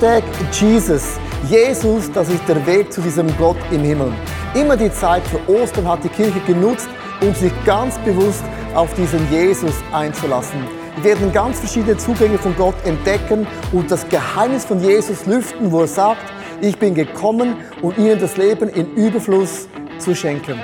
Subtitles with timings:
[0.00, 0.22] Hashtag
[0.52, 1.18] Jesus.
[1.48, 4.12] Jesus, das ist der Weg zu diesem Gott im Himmel.
[4.54, 6.88] Immer die Zeit für Ostern hat die Kirche genutzt,
[7.20, 8.44] um sich ganz bewusst
[8.76, 10.60] auf diesen Jesus einzulassen.
[10.96, 15.80] Wir werden ganz verschiedene Zugänge von Gott entdecken und das Geheimnis von Jesus lüften, wo
[15.80, 16.22] er sagt,
[16.60, 20.60] ich bin gekommen, um ihnen das Leben in Überfluss zu schenken.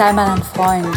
[0.00, 0.96] Sei mal ein Freund.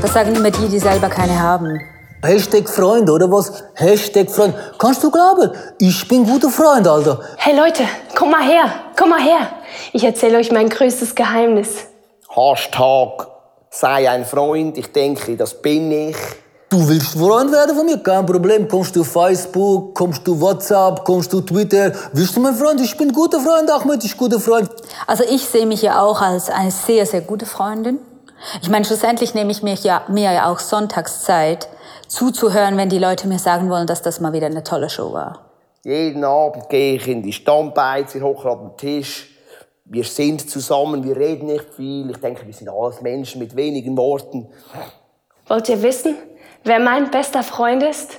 [0.00, 1.78] Das sagen immer die, die selber keine haben.
[2.22, 3.52] Hashtag Freund, oder was?
[3.74, 4.54] Hashtag Freund.
[4.78, 5.50] Kannst du glauben?
[5.78, 7.20] Ich bin guter Freund, Alter.
[7.36, 7.82] Hey Leute,
[8.14, 9.50] komm mal her, komm mal her.
[9.92, 11.88] Ich erzähle euch mein größtes Geheimnis.
[12.34, 13.26] Hashtag
[13.68, 14.78] sei ein Freund.
[14.78, 16.16] Ich denke, das bin ich.
[16.70, 17.98] Du willst Freund werden von mir?
[17.98, 18.66] Kein Problem.
[18.66, 21.92] Kommst du Facebook, kommst du WhatsApp, kommst du Twitter.
[22.14, 22.80] Willst du mein Freund?
[22.80, 24.70] Ich bin guter Freund, Ahmed, ich bin guter Freund.
[25.10, 27.98] Also ich sehe mich ja auch als eine sehr, sehr gute Freundin.
[28.62, 31.68] Ich meine, schlussendlich nehme ich mir ja, mir ja auch Sonntagszeit
[32.06, 35.50] zuzuhören, wenn die Leute mir sagen wollen, dass das mal wieder eine tolle Show war.
[35.82, 39.36] Jeden Abend gehe ich in die Stammbeiz, wir hocken an den Tisch.
[39.84, 42.08] Wir sind zusammen, wir reden nicht viel.
[42.08, 44.46] Ich denke, wir sind alles Menschen mit wenigen Worten.
[45.48, 46.14] Wollt ihr wissen,
[46.62, 48.12] wer mein bester Freund ist?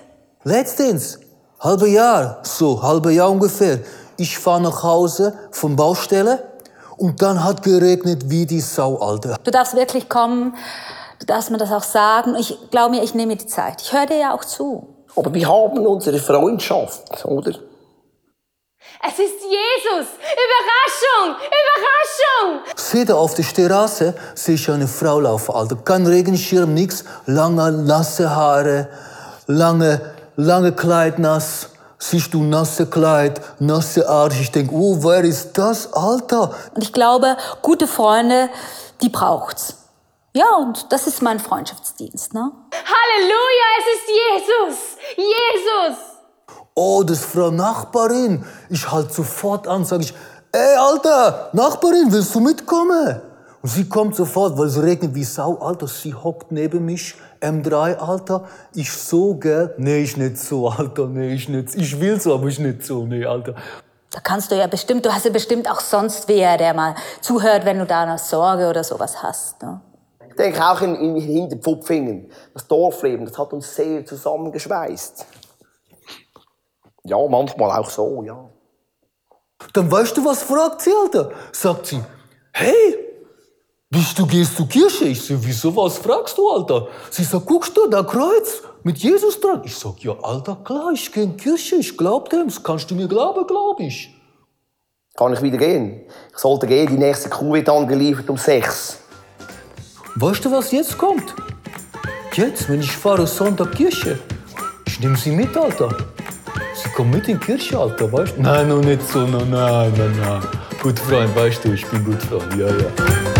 [0.43, 1.21] Letztens,
[1.57, 3.79] halbe Jahr, so, halbe Jahr ungefähr.
[4.17, 6.50] Ich fahre nach Hause von Baustelle
[7.01, 9.35] und dann hat geregnet wie die Sau, Alter.
[9.43, 10.55] Du darfst wirklich kommen,
[11.19, 12.35] du darfst mir das auch sagen.
[12.35, 13.81] Ich glaube mir, ich nehme mir die Zeit.
[13.81, 14.87] Ich höre dir ja auch zu.
[15.15, 17.53] Aber wir haben unsere Freundschaft, oder?
[19.03, 20.07] Es ist Jesus!
[20.45, 21.35] Überraschung!
[21.59, 22.75] Überraschung!
[22.75, 25.77] Seht ihr, auf der Straße sehe ich eine Frau laufen, Alter.
[25.77, 27.03] Kein Regenschirm, nix.
[27.25, 28.89] Lange, nasse Haare,
[29.47, 30.01] lange,
[30.35, 31.70] lange Kleid nass.
[32.03, 34.41] Siehst du nasse Kleid, nasse Arsch.
[34.41, 36.51] Ich denk, oh, wer ist das, Alter?
[36.73, 38.49] Und ich glaube, gute Freunde,
[39.03, 39.75] die braucht's.
[40.33, 42.51] Ja, und das ist mein Freundschaftsdienst, ne?
[42.73, 44.97] Halleluja, es ist Jesus!
[45.15, 45.97] Jesus!
[46.73, 48.43] Oh, das ist Frau Nachbarin.
[48.69, 50.13] Ich halt sofort an, sage ich,
[50.53, 53.21] ey, Alter, Nachbarin, willst du mitkommen?
[53.61, 55.87] Und sie kommt sofort, weil es regnet wie Sau, Alter.
[55.87, 58.47] Sie hockt neben mich, M3, Alter.
[58.73, 59.75] Ich so, gell?
[59.77, 61.75] Nee, ich nicht so, Alter, nee, ich nicht.
[61.75, 63.55] Ich will so, aber ich nicht so, nee, Alter.
[64.09, 67.63] Da kannst du ja bestimmt, du hast ja bestimmt auch sonst wer, der mal zuhört,
[67.63, 69.79] wenn du da eine Sorge oder sowas hast, ne?
[70.27, 72.31] Ich denke auch in, in Hinterpfupfingen.
[72.53, 75.25] Das Dorfleben, das hat uns sehr zusammengeschweißt.
[77.03, 78.49] Ja, manchmal auch so, ja.
[79.73, 81.31] Dann weißt du, was fragt sie, Alter?
[81.51, 82.01] Sagt sie,
[82.53, 83.10] hey,
[83.91, 85.05] bist du, gehst du Kirche?
[85.05, 86.87] Ich so, wieso, was fragst du, Alter?
[87.09, 89.61] Sie sagt, guckst du, da Kreuz mit Jesus dran.
[89.65, 92.95] Ich sag, ja, Alter, klar, ich geh in Kirche, ich glaub dem, das kannst du
[92.95, 94.15] mir glauben, glaub ich.
[95.17, 96.05] Kann ich wieder gehen?
[96.31, 98.99] Ich sollte gehen, die nächste Kuh wird angeliefert um sechs.
[100.15, 101.35] Weißt du, was jetzt kommt?
[102.33, 104.19] Jetzt, wenn ich fahre Sonntag Kirche,
[104.87, 105.89] ich nehme sie mit, Alter.
[106.81, 108.41] Sie kommt mit in die Kirche, Alter, weißt du?
[108.41, 110.41] Nein, noch nicht so, nein, nein, nein.
[110.81, 113.30] Gut Freund, weißt du, ich bin gut Freund, ja, ja.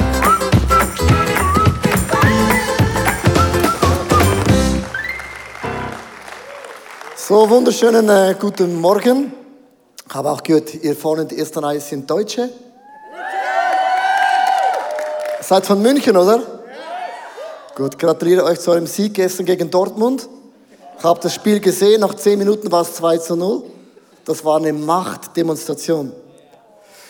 [7.32, 9.32] So, wunderschönen äh, guten Morgen.
[10.06, 12.50] Ich habe auch gehört, ihr vorne in der ersten Reihe sind Deutsche.
[15.40, 16.42] Seid von München, oder?
[17.74, 20.28] Gut, gratuliere euch zu eurem Sieg gestern gegen Dortmund.
[20.98, 23.64] Ich habe das Spiel gesehen, nach 10 Minuten war es 2 zu 0.
[24.26, 26.12] Das war eine Machtdemonstration.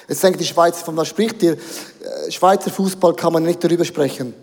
[0.08, 1.54] Jetzt denkt die Schweizer, von was spricht ihr?
[1.54, 4.36] Äh, Schweizer Fußball kann man nicht darüber sprechen.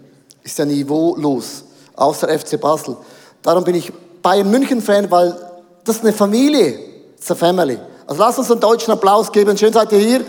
[0.42, 1.62] Ist ja niveaulos.
[1.94, 2.96] Außer FC Basel.
[3.42, 5.47] Darum bin ich Bayern München Fan, weil
[5.88, 6.78] das ist eine Familie.
[7.16, 7.78] It's a family.
[8.06, 9.56] Also lasst uns einen deutschen Applaus geben.
[9.56, 10.20] Schön seid ihr hier.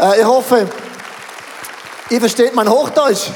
[0.00, 0.68] Äh, ich hoffe,
[2.10, 3.30] ihr versteht mein Hochdeutsch.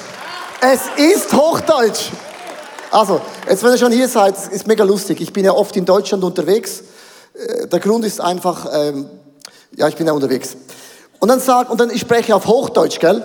[0.60, 2.10] Es ist Hochdeutsch.
[2.90, 5.20] Also, jetzt wenn ihr schon hier seid, ist mega lustig.
[5.20, 6.82] Ich bin ja oft in Deutschland unterwegs.
[7.32, 9.08] Äh, Der Grund ist einfach, ähm,
[9.76, 10.56] ja, ich bin ja unterwegs.
[11.20, 13.24] Und dann sag, und dann ich spreche auf Hochdeutsch, gell?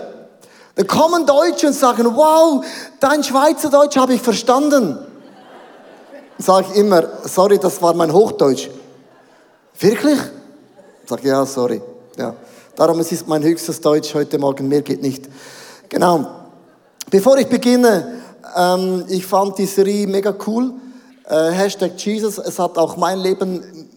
[0.76, 2.64] Dann kommen Deutsche und sagen, wow,
[3.00, 4.96] dein Schweizerdeutsch habe ich verstanden.
[6.38, 8.70] Sage ich immer, sorry, das war mein Hochdeutsch.
[9.78, 10.18] Wirklich?
[11.06, 11.82] Sag ja, sorry.
[12.16, 12.34] Ja.
[12.76, 15.28] Darum es ist mein höchstes Deutsch heute Morgen, mehr geht nicht.
[15.88, 16.26] Genau.
[17.10, 18.20] Bevor ich beginne,
[18.56, 20.74] ähm, ich fand die Serie mega cool.
[21.28, 23.88] Äh, Hashtag Jesus, es hat auch mein Leben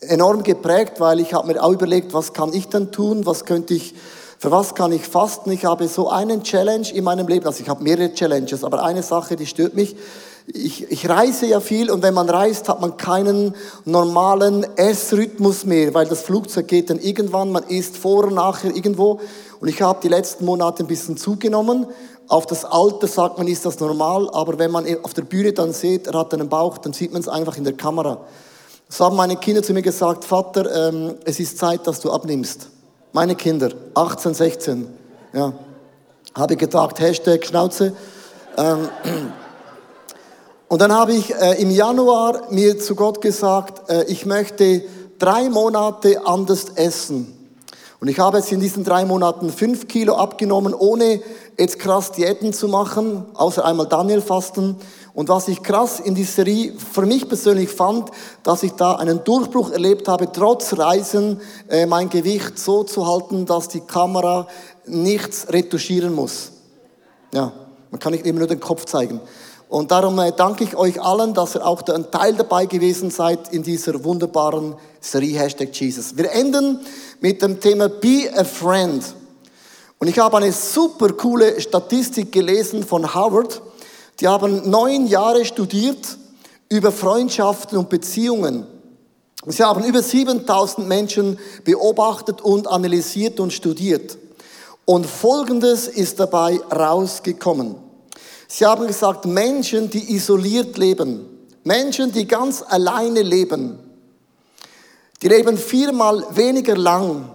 [0.00, 3.72] enorm geprägt, weil ich habe mir auch überlegt, was kann ich denn tun, was könnte
[3.74, 3.94] ich,
[4.38, 5.50] für was kann ich fasten.
[5.52, 9.02] Ich habe so einen Challenge in meinem Leben, also ich habe mehrere Challenges, aber eine
[9.02, 9.96] Sache, die stört mich.
[10.54, 13.54] Ich, ich reise ja viel und wenn man reist, hat man keinen
[13.84, 19.20] normalen Essrhythmus mehr, weil das Flugzeug geht dann irgendwann, man isst vor und nachher irgendwo.
[19.60, 21.86] Und ich habe die letzten Monate ein bisschen zugenommen.
[22.28, 25.72] Auf das Alter sagt man, ist das normal, aber wenn man auf der Bühne dann
[25.72, 28.18] sieht, er hat einen Bauch, dann sieht man es einfach in der Kamera.
[28.88, 32.68] So haben meine Kinder zu mir gesagt, Vater, ähm, es ist Zeit, dass du abnimmst.
[33.12, 34.88] Meine Kinder, 18, 16,
[35.32, 35.52] ja.
[36.34, 37.92] Habe ich gedacht, Hashtag Schnauze.
[38.56, 38.88] Ähm,
[40.68, 44.82] und dann habe ich äh, im Januar mir zu Gott gesagt, äh, ich möchte
[45.18, 47.34] drei Monate anders essen.
[48.00, 51.20] Und ich habe jetzt in diesen drei Monaten fünf Kilo abgenommen, ohne
[51.58, 54.76] jetzt krass Diäten zu machen, außer einmal Daniel fasten.
[55.14, 58.10] Und was ich krass in dieser Serie für mich persönlich fand,
[58.44, 63.46] dass ich da einen Durchbruch erlebt habe, trotz Reisen äh, mein Gewicht so zu halten,
[63.46, 64.46] dass die Kamera
[64.86, 66.52] nichts retuschieren muss.
[67.32, 67.52] Ja,
[67.90, 69.20] man kann nicht immer nur den Kopf zeigen.
[69.68, 73.52] Und darum äh, danke ich euch allen, dass ihr auch ein Teil dabei gewesen seid
[73.52, 76.16] in dieser wunderbaren Serie Hashtag Jesus.
[76.16, 76.80] Wir enden
[77.20, 79.04] mit dem Thema Be a Friend.
[79.98, 83.60] Und ich habe eine super coole Statistik gelesen von Howard.
[84.20, 86.16] Die haben neun Jahre studiert
[86.70, 88.66] über Freundschaften und Beziehungen.
[89.46, 94.18] Sie haben über 7000 Menschen beobachtet und analysiert und studiert.
[94.84, 97.87] Und Folgendes ist dabei rausgekommen.
[98.48, 101.26] Sie haben gesagt, Menschen, die isoliert leben,
[101.64, 103.78] Menschen, die ganz alleine leben,
[105.20, 107.28] die leben viermal weniger lang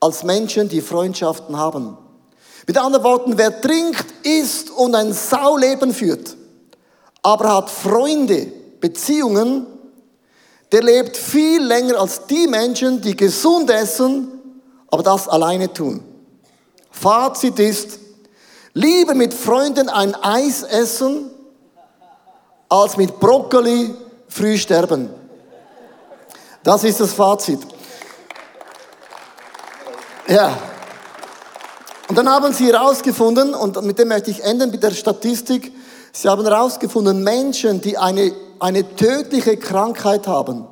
[0.00, 1.96] als Menschen, die Freundschaften haben.
[2.66, 6.36] Mit anderen Worten, wer trinkt, isst und ein Sauleben führt,
[7.22, 8.48] aber hat Freunde,
[8.80, 9.66] Beziehungen,
[10.72, 14.26] der lebt viel länger als die Menschen, die gesund essen,
[14.88, 16.02] aber das alleine tun.
[16.90, 18.00] Fazit ist,
[18.74, 21.30] lieber mit Freunden ein Eis essen,
[22.68, 23.94] als mit Brokkoli
[24.28, 25.10] früh sterben.
[26.62, 27.60] Das ist das Fazit.
[30.28, 30.56] Ja.
[32.08, 35.72] Und dann haben sie herausgefunden, und mit dem möchte ich enden mit der Statistik,
[36.12, 40.66] sie haben herausgefunden, Menschen, die eine, eine tödliche Krankheit haben,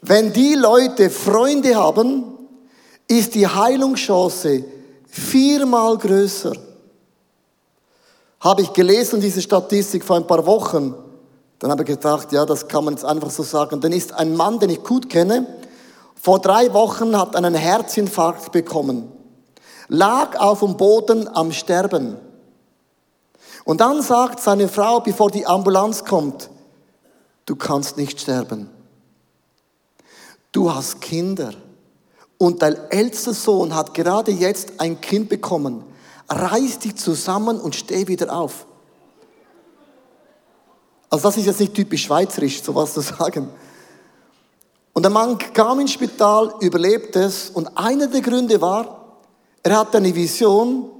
[0.00, 2.24] wenn die Leute Freunde haben,
[3.08, 4.64] ist die Heilungschance
[5.08, 6.52] viermal größer.
[8.40, 10.94] Habe ich gelesen, diese Statistik vor ein paar Wochen.
[11.58, 13.80] Dann habe ich gedacht, ja, das kann man jetzt einfach so sagen.
[13.80, 15.46] Dann ist ein Mann, den ich gut kenne,
[16.14, 19.12] vor drei Wochen hat einen Herzinfarkt bekommen
[19.88, 22.16] lag auf dem Boden am Sterben.
[23.64, 26.50] Und dann sagt seine Frau, bevor die Ambulanz kommt,
[27.46, 28.70] du kannst nicht sterben.
[30.52, 31.52] Du hast Kinder.
[32.38, 35.84] Und dein ältester Sohn hat gerade jetzt ein Kind bekommen.
[36.28, 38.66] Reiß dich zusammen und steh wieder auf.
[41.10, 43.48] Also das ist jetzt nicht typisch schweizerisch, sowas zu sagen.
[44.92, 49.16] Und der Mann kam ins Spital, überlebte es und einer der Gründe war,
[49.62, 50.90] er hat eine Vision,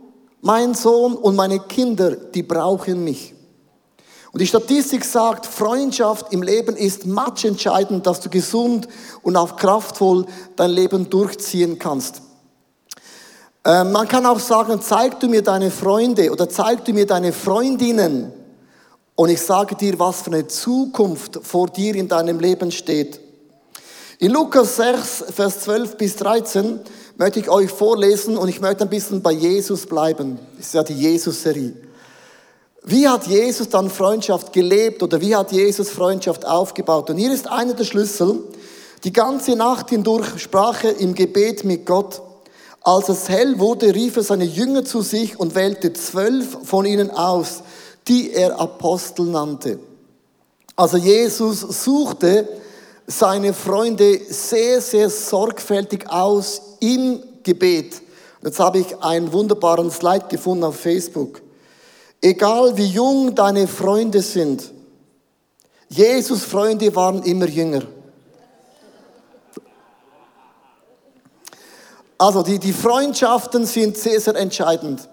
[0.40, 3.34] mein Sohn und meine Kinder, die brauchen mich.
[4.32, 8.88] Und die Statistik sagt, Freundschaft im Leben ist matchentscheidend, dass du gesund
[9.22, 10.26] und auch kraftvoll
[10.56, 12.22] dein Leben durchziehen kannst.
[13.64, 17.32] Äh, man kann auch sagen, zeig du mir deine Freunde oder zeig du mir deine
[17.32, 18.32] Freundinnen
[19.14, 23.20] und ich sage dir, was für eine Zukunft vor dir in deinem Leben steht.
[24.20, 26.80] In Lukas 6, Vers 12 bis 13
[27.16, 30.38] möchte ich euch vorlesen und ich möchte ein bisschen bei Jesus bleiben.
[30.56, 31.87] Das ist ja die Jesus-Serie.
[32.88, 37.10] Wie hat Jesus dann Freundschaft gelebt oder wie hat Jesus Freundschaft aufgebaut?
[37.10, 38.38] Und hier ist einer der Schlüssel.
[39.04, 42.22] Die ganze Nacht hindurch sprach er im Gebet mit Gott.
[42.80, 47.10] Als es hell wurde, rief er seine Jünger zu sich und wählte zwölf von ihnen
[47.10, 47.62] aus,
[48.08, 49.78] die er Apostel nannte.
[50.74, 52.48] Also Jesus suchte
[53.06, 58.00] seine Freunde sehr, sehr sorgfältig aus im Gebet.
[58.42, 61.42] Jetzt habe ich einen wunderbaren Slide gefunden auf Facebook.
[62.20, 64.72] Egal wie jung deine Freunde sind,
[65.88, 67.82] Jesus Freunde waren immer jünger.
[72.18, 75.08] Also die, die Freundschaften sind sehr, sehr entscheidend.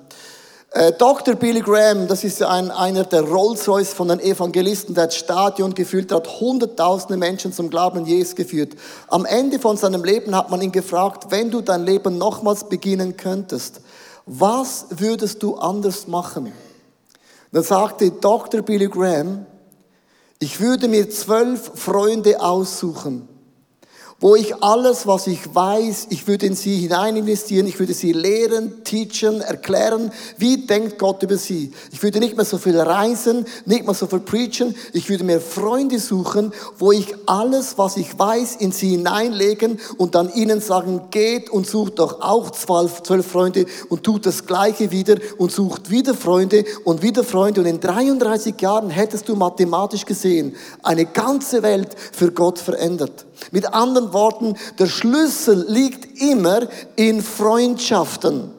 [0.71, 1.35] Äh, Dr.
[1.35, 6.11] Billy Graham, das ist ein, einer der Rolls-Royce von den Evangelisten, der hat Stadion gefüllt,
[6.11, 8.73] hat hunderttausende Menschen zum Glauben an Jesus geführt.
[9.07, 13.15] Am Ende von seinem Leben hat man ihn gefragt, wenn du dein Leben nochmals beginnen
[13.15, 13.81] könntest,
[14.25, 16.51] was würdest du anders machen?
[17.55, 18.63] Dann sagte Dr.
[18.63, 19.45] Billy Graham,
[20.39, 23.29] ich würde mir zwölf Freunde aussuchen,
[24.25, 28.11] wo ich alles, was ich weiß, ich würde in sie hinein investieren, ich würde sie
[28.11, 31.71] lehren, teachen, erklären, wie denkt Gott über sie.
[31.91, 35.39] Ich würde nicht mehr so viel reisen, nicht mehr so viel preachen, ich würde mir
[35.39, 41.01] Freunde suchen, wo ich alles, was ich weiß, in sie hineinlegen und dann ihnen sagen,
[41.11, 45.91] geht und sucht doch auch zwölf, zwölf Freunde und tut das Gleiche wieder und sucht
[45.91, 51.61] wieder Freunde und wieder Freunde und in 33 Jahren hättest du mathematisch gesehen eine ganze
[51.61, 53.27] Welt für Gott verändert.
[53.51, 58.51] Mit anderen Worten, der Schlüssel liegt immer in Freundschaften.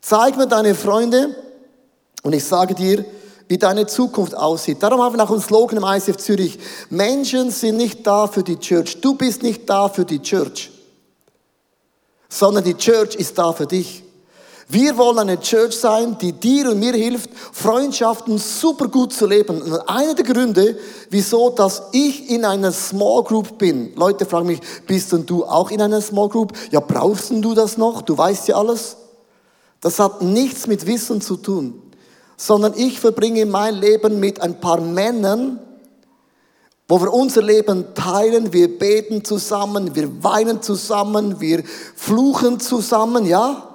[0.00, 1.34] Zeig mir deine Freunde
[2.22, 3.04] und ich sage dir,
[3.48, 4.80] wie deine Zukunft aussieht.
[4.80, 6.58] Darum haben wir nach uns Slogan im ICF Zürich.
[6.88, 9.00] Menschen sind nicht da für die Church.
[9.00, 10.70] Du bist nicht da für die Church.
[12.28, 14.04] Sondern die Church ist da für dich.
[14.72, 19.60] Wir wollen eine Church sein, die dir und mir hilft, Freundschaften super gut zu leben.
[19.60, 23.92] Und einer der Gründe, wieso, dass ich in einer Small Group bin.
[23.96, 26.52] Leute fragen mich, bist denn du auch in einer Small Group?
[26.70, 28.02] Ja, brauchst du das noch?
[28.02, 28.96] Du weißt ja alles.
[29.80, 31.82] Das hat nichts mit Wissen zu tun,
[32.36, 35.58] sondern ich verbringe mein Leben mit ein paar Männern,
[36.86, 41.64] wo wir unser Leben teilen, wir beten zusammen, wir weinen zusammen, wir
[41.96, 43.69] fluchen zusammen, ja?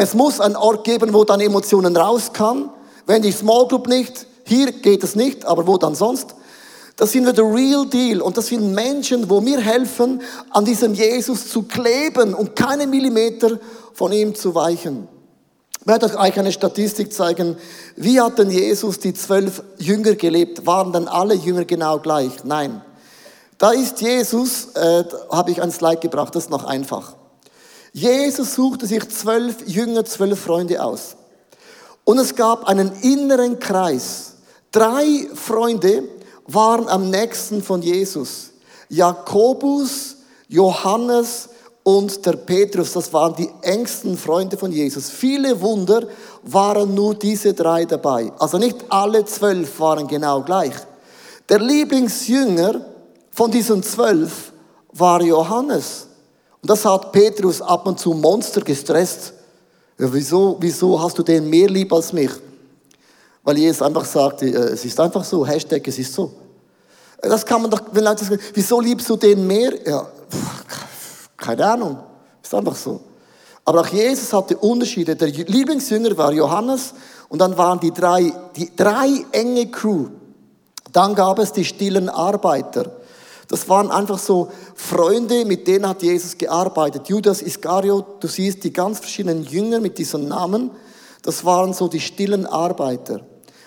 [0.00, 2.70] Es muss einen Ort geben, wo dann Emotionen raus kann.
[3.06, 6.36] Wenn die Small Group nicht, hier geht es nicht, aber wo dann sonst?
[6.94, 10.94] Das sind wir the real deal und das sind Menschen, wo mir helfen, an diesem
[10.94, 13.58] Jesus zu kleben und keine Millimeter
[13.92, 15.08] von ihm zu weichen.
[15.80, 17.56] Ich werde euch eine Statistik zeigen.
[17.96, 20.64] Wie hat denn Jesus die zwölf Jünger gelebt?
[20.64, 22.44] Waren denn alle Jünger genau gleich?
[22.44, 22.82] Nein.
[23.58, 27.16] Da ist Jesus, äh, habe ich ein Slide gebracht, das ist noch einfach.
[27.92, 31.16] Jesus suchte sich zwölf Jünger, zwölf Freunde aus.
[32.04, 34.34] Und es gab einen inneren Kreis.
[34.72, 36.04] Drei Freunde
[36.46, 38.50] waren am nächsten von Jesus.
[38.88, 40.16] Jakobus,
[40.48, 41.50] Johannes
[41.82, 45.10] und der Petrus, das waren die engsten Freunde von Jesus.
[45.10, 46.06] Viele Wunder
[46.42, 48.32] waren nur diese drei dabei.
[48.38, 50.74] Also nicht alle zwölf waren genau gleich.
[51.48, 52.80] Der Lieblingsjünger
[53.30, 54.52] von diesen zwölf
[54.92, 56.07] war Johannes.
[56.62, 59.32] Und das hat Petrus ab und zu Monster gestresst.
[59.98, 62.30] Ja, wieso, wieso hast du den mehr lieb als mich?
[63.42, 66.32] Weil Jesus einfach sagte, äh, es ist einfach so, Hashtag, es ist so.
[67.20, 69.72] Das kann man doch, wenn Leute sagen, wieso liebst du den mehr?
[69.86, 70.06] Ja,
[71.36, 71.98] keine Ahnung,
[72.42, 73.00] ist einfach so.
[73.64, 75.14] Aber auch Jesus hatte Unterschiede.
[75.16, 76.94] Der Lieblingsjünger war Johannes
[77.28, 80.06] und dann waren die drei, die drei enge Crew.
[80.92, 82.90] Dann gab es die stillen Arbeiter.
[83.48, 87.08] Das waren einfach so Freunde, mit denen hat Jesus gearbeitet.
[87.08, 90.70] Judas Iskariot, du siehst die ganz verschiedenen Jünger mit diesen Namen,
[91.22, 93.20] das waren so die stillen Arbeiter.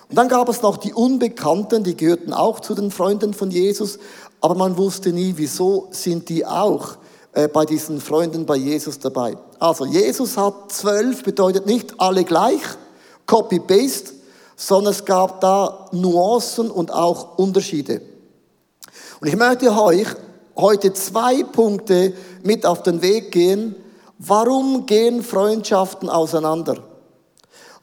[0.09, 3.97] Und dann gab es noch die Unbekannten, die gehörten auch zu den Freunden von Jesus,
[4.39, 6.97] aber man wusste nie, wieso sind die auch
[7.33, 9.37] äh, bei diesen Freunden bei Jesus dabei.
[9.59, 12.61] Also Jesus hat zwölf, bedeutet nicht alle gleich,
[13.25, 14.13] Copy-Paste,
[14.55, 18.01] sondern es gab da Nuancen und auch Unterschiede.
[19.21, 20.07] Und ich möchte euch
[20.57, 23.75] heute zwei Punkte mit auf den Weg gehen.
[24.17, 26.77] Warum gehen Freundschaften auseinander?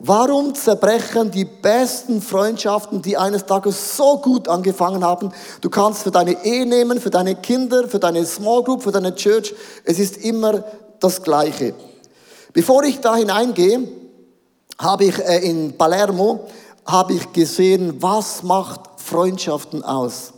[0.00, 5.33] Warum zerbrechen die besten Freundschaften, die eines Tages so gut angefangen haben?
[5.61, 9.14] Du kannst für deine Ehe nehmen, für deine Kinder, für deine Small Group, für deine
[9.14, 9.54] Church.
[9.85, 10.64] Es ist immer
[10.99, 11.73] das Gleiche.
[12.52, 13.87] Bevor ich da hineingehe,
[14.76, 16.49] habe ich äh, in Palermo
[16.85, 20.33] habe ich gesehen, was macht Freundschaften aus.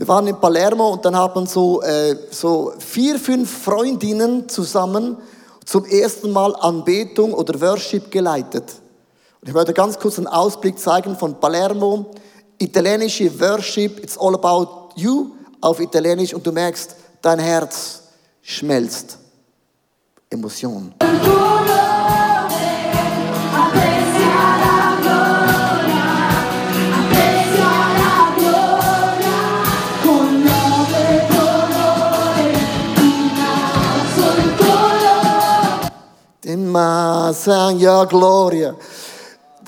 [0.00, 5.18] Wir waren in Palermo und dann haben so, äh, so vier, fünf Freundinnen zusammen
[5.66, 8.64] zum ersten Mal Anbetung oder Worship geleitet.
[9.42, 12.06] Und ich möchte ganz kurz einen Ausblick zeigen von Palermo.
[12.56, 18.04] Italienische Worship, it's all about you auf Italienisch und du merkst, dein Herz
[18.40, 19.18] schmelzt.
[20.30, 20.94] Emotion.
[36.70, 38.76] Immer sang ja Gloria.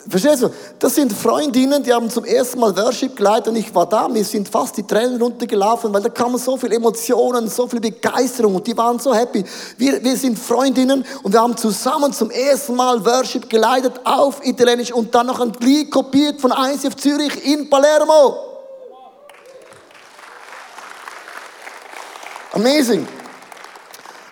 [0.08, 0.50] Verstehst du?
[0.78, 4.06] Das sind Freundinnen, die haben zum ersten Mal Worship geleitet und ich war da.
[4.06, 8.54] Mir sind fast die Tränen runtergelaufen, weil da kamen so viele Emotionen, so viel Begeisterung
[8.54, 9.44] und die waren so happy.
[9.78, 14.92] Wir, wir sind Freundinnen und wir haben zusammen zum ersten Mal Worship geleitet auf Italienisch
[14.92, 18.36] und dann noch ein Lied kopiert von ICF Zürich in Palermo.
[22.52, 23.08] Amazing.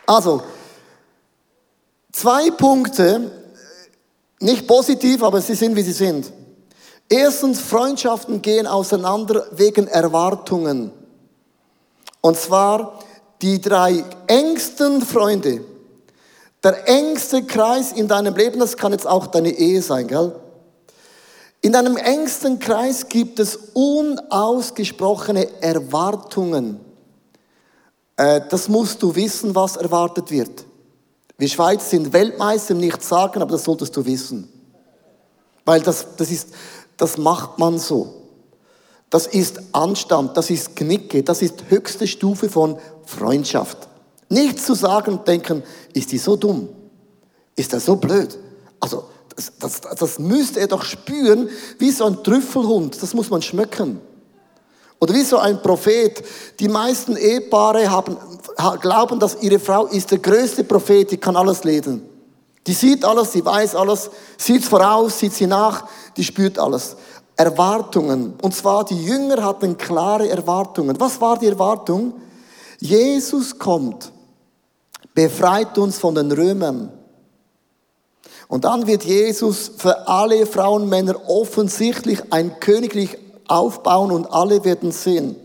[0.06, 0.40] Also,
[2.12, 3.31] Zwei Punkte,
[4.40, 6.33] nicht positiv, aber sie sind, wie sie sind.
[7.09, 10.93] Erstens, Freundschaften gehen auseinander wegen Erwartungen.
[12.21, 13.00] Und zwar,
[13.43, 15.64] die drei engsten Freunde,
[16.62, 20.35] der engste Kreis in deinem Leben, das kann jetzt auch deine Ehe sein, gell?
[21.62, 26.81] In deinem engsten Kreis gibt es unausgesprochene Erwartungen.
[28.17, 30.64] Äh, das musst du wissen, was erwartet wird.
[31.40, 34.47] Wir Schweiz sind Weltmeister im Nichts sagen, aber das solltest du wissen.
[35.64, 36.49] Weil das, das, ist,
[36.99, 38.12] das macht man so.
[39.09, 43.88] Das ist Anstand, das ist Knicke, das ist höchste Stufe von Freundschaft.
[44.28, 45.62] Nichts zu sagen und denken,
[45.94, 46.68] ist die so dumm?
[47.56, 48.38] Ist er so blöd?
[48.78, 49.04] Also,
[49.35, 53.02] das, das, das müsste er doch spüren, wie so ein Trüffelhund.
[53.02, 54.02] Das muss man schmecken.
[55.00, 56.23] Oder wie so ein Prophet.
[56.61, 58.16] Die meisten Ehepaare haben,
[58.80, 62.02] glauben, dass ihre Frau ist der größte Prophet, die kann alles lesen.
[62.66, 66.97] Die sieht alles, sie weiß alles, sieht voraus, sieht sie nach, die spürt alles.
[67.35, 68.35] Erwartungen.
[68.42, 71.00] Und zwar die Jünger hatten klare Erwartungen.
[71.00, 72.12] Was war die Erwartung?
[72.78, 74.12] Jesus kommt,
[75.14, 76.92] befreit uns von den Römern.
[78.49, 83.16] Und dann wird Jesus für alle Frauen Männer offensichtlich ein Königreich
[83.50, 85.37] aufbauen und alle werden sehen.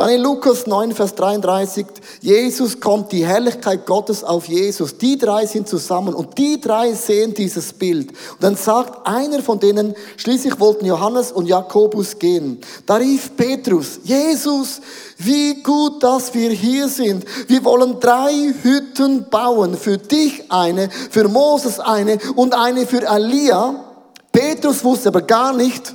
[0.00, 1.84] Dann in Lukas 9, Vers 33,
[2.22, 4.96] Jesus kommt, die Herrlichkeit Gottes auf Jesus.
[4.96, 8.08] Die drei sind zusammen und die drei sehen dieses Bild.
[8.08, 12.62] Und dann sagt einer von denen, schließlich wollten Johannes und Jakobus gehen.
[12.86, 14.80] Da rief Petrus, Jesus,
[15.18, 17.26] wie gut, dass wir hier sind.
[17.48, 19.76] Wir wollen drei Hütten bauen.
[19.76, 23.84] Für dich eine, für Moses eine und eine für Elia.
[24.32, 25.94] Petrus wusste aber gar nicht,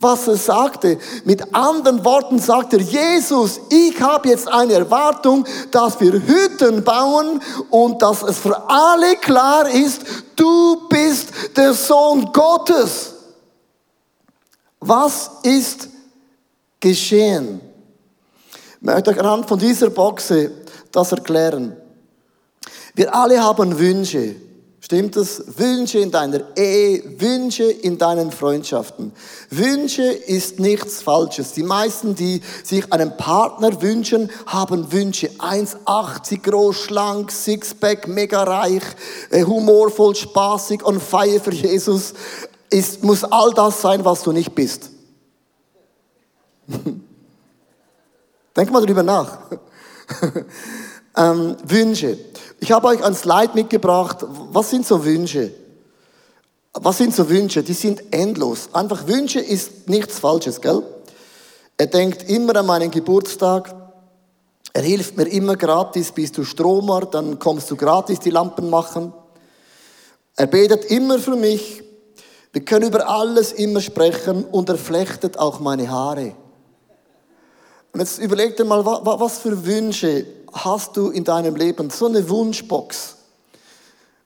[0.00, 0.98] was er sagte.
[1.24, 7.40] Mit anderen Worten sagt er, Jesus, ich habe jetzt eine Erwartung, dass wir Hütten bauen
[7.68, 10.02] und dass es für alle klar ist,
[10.36, 13.14] du bist der Sohn Gottes.
[14.80, 15.88] Was ist
[16.80, 17.60] geschehen?
[18.76, 20.50] Ich möchte euch anhand von dieser Boxe
[20.90, 21.76] das erklären.
[22.94, 24.36] Wir alle haben Wünsche.
[24.90, 25.44] Stimmt es?
[25.56, 29.12] Wünsche in deiner Ehe, Wünsche in deinen Freundschaften.
[29.48, 31.52] Wünsche ist nichts Falsches.
[31.52, 35.28] Die meisten, die sich einen Partner wünschen, haben Wünsche.
[35.38, 38.82] 1,80 groß, schlank, Sixpack, mega reich,
[39.30, 42.14] äh, humorvoll, spaßig und feier für Jesus.
[42.68, 44.90] Ist, muss all das sein, was du nicht bist.
[48.56, 49.38] Denk mal drüber nach.
[51.16, 52.18] ähm, Wünsche.
[52.60, 54.18] Ich habe euch ein Slide mitgebracht.
[54.52, 55.50] Was sind so Wünsche?
[56.74, 57.62] Was sind so Wünsche?
[57.62, 58.68] Die sind endlos.
[58.72, 60.82] Einfach Wünsche ist nichts Falsches, gell?
[61.78, 63.74] Er denkt immer an meinen Geburtstag.
[64.74, 66.12] Er hilft mir immer gratis.
[66.12, 69.14] Bist du Stromer, dann kommst du gratis die Lampen machen.
[70.36, 71.82] Er betet immer für mich.
[72.52, 76.34] Wir können über alles immer sprechen und er flechtet auch meine Haare.
[77.92, 81.90] Und jetzt überleg dir mal, was für Wünsche hast du in deinem Leben?
[81.90, 83.16] So eine Wunschbox.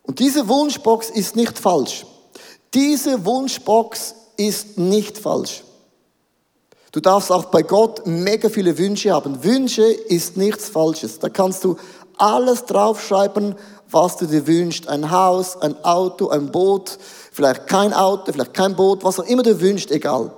[0.03, 2.05] Und diese Wunschbox ist nicht falsch.
[2.75, 5.63] Diese Wunschbox ist nicht falsch.
[6.93, 9.43] Du darfst auch bei Gott mega viele Wünsche haben.
[9.43, 11.19] Wünsche ist nichts Falsches.
[11.19, 11.77] Da kannst du
[12.19, 13.57] alles draufschreiben,
[13.91, 14.89] was du dir wünschst.
[14.89, 16.99] Ein Haus, ein Auto, ein Boot,
[17.33, 20.31] vielleicht kein Auto, vielleicht kein Boot, was auch immer du wünschst, egal.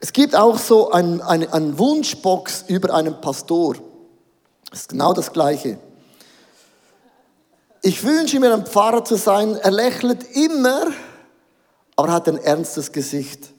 [0.00, 3.76] Es gibt auch so ein, ein, ein Wunschbox über einen Pastor.
[4.70, 5.78] Das ist genau das Gleiche.
[7.82, 9.56] Ich wünsche mir, ein Pfarrer zu sein.
[9.56, 10.86] Er lächelt immer,
[11.96, 13.52] aber hat ein ernstes Gesicht.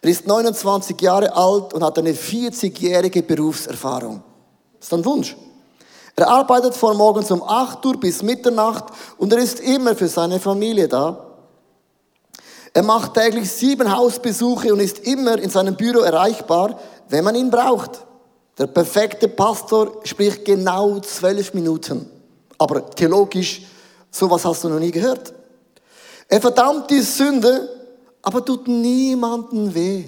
[0.00, 4.22] Er ist 29 Jahre alt und hat eine 40-jährige Berufserfahrung.
[4.78, 5.36] Das ist ein Wunsch.
[6.16, 8.84] Er arbeitet von morgens um 8 Uhr bis Mitternacht
[9.18, 11.29] und er ist immer für seine Familie da.
[12.72, 16.78] Er macht täglich sieben Hausbesuche und ist immer in seinem Büro erreichbar,
[17.08, 18.06] wenn man ihn braucht.
[18.58, 22.08] Der perfekte Pastor spricht genau zwölf Minuten.
[22.58, 23.62] Aber theologisch,
[24.10, 25.32] sowas hast du noch nie gehört.
[26.28, 27.68] Er verdammt die Sünde,
[28.22, 30.04] aber tut niemanden weh.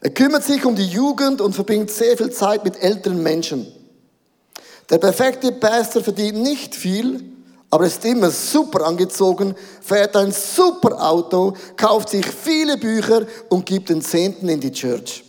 [0.00, 3.70] Er kümmert sich um die Jugend und verbringt sehr viel Zeit mit älteren Menschen.
[4.88, 7.22] Der perfekte Pastor verdient nicht viel,
[7.70, 13.88] aber ist immer super angezogen, fährt ein super Auto, kauft sich viele Bücher und gibt
[13.88, 15.24] den Zehnten in die Church.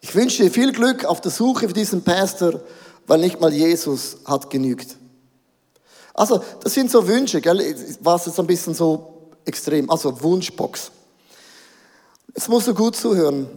[0.00, 2.60] Ich wünsche dir viel Glück auf der Suche für diesen Pastor,
[3.06, 4.96] weil nicht mal Jesus hat genügt.
[6.14, 7.76] Also, das sind so Wünsche, gell?
[8.00, 10.90] War es jetzt ein bisschen so extrem, also Wunschbox.
[12.34, 13.48] Jetzt musst du gut zuhören.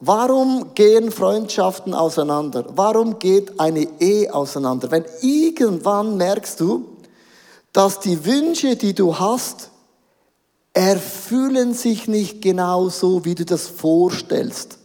[0.00, 2.64] Warum gehen Freundschaften auseinander?
[2.68, 4.90] Warum geht eine Ehe auseinander?
[4.90, 6.84] Wenn irgendwann merkst du,
[7.72, 9.70] dass die Wünsche, die du hast,
[10.72, 14.78] erfüllen sich nicht genau so, wie du das vorstellst.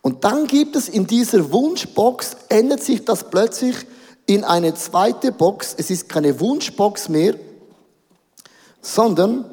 [0.00, 3.74] Und dann gibt es in dieser Wunschbox, ändert sich das plötzlich
[4.26, 5.74] in eine zweite Box.
[5.76, 7.34] Es ist keine Wunschbox mehr,
[8.80, 9.44] sondern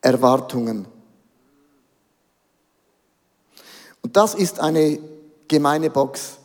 [0.00, 0.86] Erwartungen.
[4.05, 4.98] Und das ist eine
[5.46, 6.38] gemeine Box.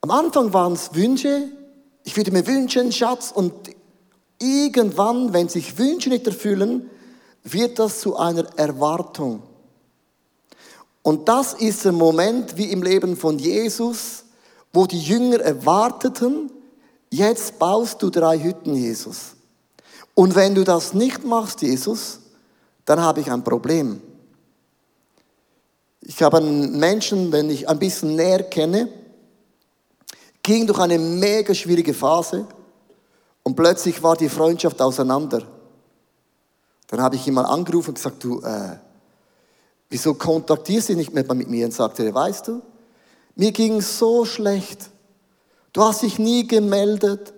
[0.00, 1.48] Am Anfang waren es Wünsche.
[2.02, 3.30] Ich würde mir wünschen, Schatz.
[3.32, 3.52] Und
[4.40, 6.90] irgendwann, wenn sich Wünsche nicht erfüllen,
[7.44, 9.44] wird das zu einer Erwartung.
[11.02, 14.24] Und das ist der Moment wie im Leben von Jesus,
[14.72, 16.50] wo die Jünger erwarteten,
[17.10, 19.36] jetzt baust du drei Hütten, Jesus.
[20.14, 22.20] Und wenn du das nicht machst, Jesus,
[22.84, 24.02] dann habe ich ein Problem.
[26.12, 28.88] Ich habe einen Menschen, den ich ein bisschen näher kenne,
[30.42, 32.48] ging durch eine mega schwierige Phase
[33.44, 35.44] und plötzlich war die Freundschaft auseinander.
[36.88, 38.76] Dann habe ich ihn mal angerufen und gesagt, du, äh,
[39.88, 41.66] wieso kontaktierst du nicht mehr mit mir?
[41.66, 42.60] Und sagte weißt du,
[43.36, 44.90] mir ging so schlecht.
[45.72, 47.32] Du hast dich nie gemeldet.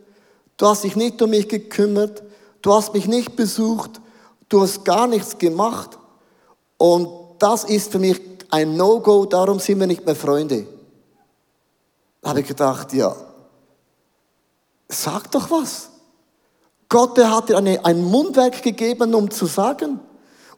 [0.56, 2.22] Du hast dich nicht um mich gekümmert.
[2.62, 4.00] Du hast mich nicht besucht.
[4.48, 5.98] Du hast gar nichts gemacht.
[6.78, 10.66] Und das ist für mich ein No-Go, darum sind wir nicht mehr Freunde.
[12.20, 13.16] Da habe ich gedacht, ja,
[14.88, 15.88] sag doch was.
[16.88, 19.98] Gott, der hat dir eine, ein Mundwerk gegeben, um zu sagen.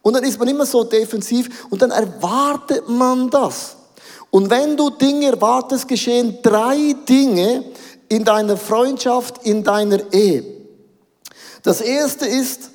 [0.03, 3.77] Und dann ist man immer so defensiv und dann erwartet man das.
[4.31, 7.65] Und wenn du Dinge erwartest, geschehen drei Dinge
[8.09, 10.45] in deiner Freundschaft, in deiner Ehe.
[11.63, 12.71] Das erste ist,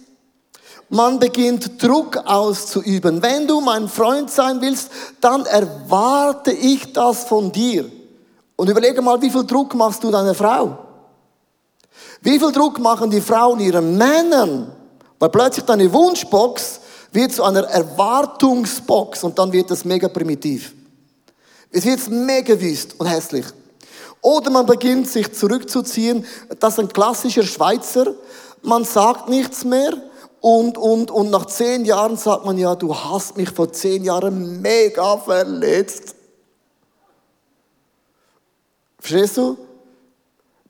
[0.89, 3.21] man beginnt Druck auszuüben.
[3.21, 4.89] Wenn du mein Freund sein willst,
[5.21, 7.89] dann erwarte ich das von dir.
[8.55, 10.77] Und überlege mal, wie viel Druck machst du deiner Frau?
[12.21, 14.71] Wie viel Druck machen die Frauen ihren Männern?
[15.19, 16.79] Weil plötzlich deine Wunschbox
[17.11, 20.73] wird zu einer Erwartungsbox und dann wird es mega primitiv.
[21.71, 23.45] Es wird mega wüst und hässlich.
[24.21, 26.25] Oder man beginnt sich zurückzuziehen.
[26.59, 28.13] Das ist ein klassischer Schweizer.
[28.61, 29.93] Man sagt nichts mehr,
[30.41, 34.61] und, und, und nach zehn Jahren sagt man, ja, du hast mich vor zehn Jahren
[34.61, 36.15] mega verletzt.
[38.99, 39.57] Verstehst du?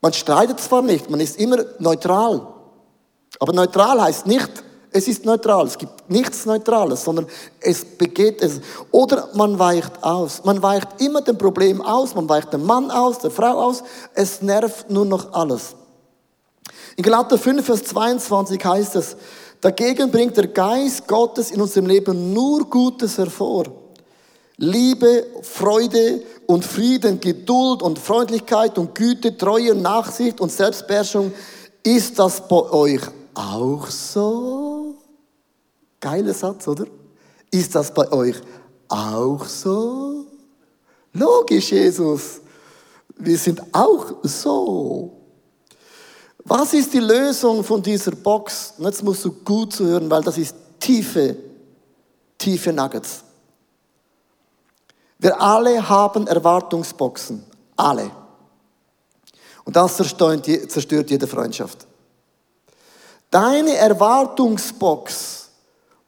[0.01, 2.47] Man streitet zwar nicht, man ist immer neutral.
[3.39, 5.67] Aber neutral heißt nicht, es ist neutral.
[5.67, 7.27] Es gibt nichts Neutrales, sondern
[7.59, 8.59] es begeht es.
[8.91, 10.43] Oder man weicht aus.
[10.45, 12.15] Man weicht immer dem Problem aus.
[12.15, 13.83] Man weicht dem Mann aus, der Frau aus.
[14.15, 15.75] Es nervt nur noch alles.
[16.95, 19.15] In Galater 5, Vers 22 heißt es,
[19.61, 23.65] Dagegen bringt der Geist Gottes in unserem Leben nur Gutes hervor.
[24.57, 31.33] Liebe, Freude und Frieden, Geduld und Freundlichkeit und Güte, Treue Nachsicht und Selbstbeherrschung.
[31.83, 33.01] Ist das bei euch
[33.33, 34.95] auch so?
[35.99, 36.85] Geiler Satz, oder?
[37.51, 38.35] Ist das bei euch
[38.87, 40.25] auch so?
[41.13, 42.41] Logisch, Jesus.
[43.17, 45.18] Wir sind auch so.
[46.45, 48.73] Was ist die Lösung von dieser Box?
[48.77, 51.35] Und jetzt musst du gut zuhören, weil das ist tiefe,
[52.37, 53.23] tiefe Nuggets.
[55.19, 57.43] Wir alle haben Erwartungsboxen.
[57.75, 58.09] Alle.
[59.65, 61.85] Und das zerstört jede Freundschaft.
[63.29, 65.49] Deine Erwartungsbox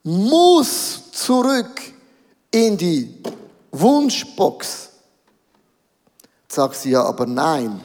[0.02, 1.80] muss zurück
[2.50, 3.22] in die
[3.70, 4.88] Wunschbox.
[6.42, 7.80] Jetzt sagst du ja, aber nein.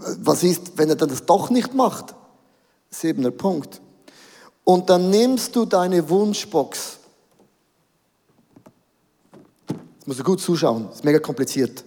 [0.00, 2.14] Was ist, wenn er das doch nicht macht?
[2.90, 3.80] Siebener Punkt.
[4.64, 6.98] Und dann nimmst du deine Wunschbox.
[9.68, 11.84] Jetzt musst du gut zuschauen, das ist mega kompliziert.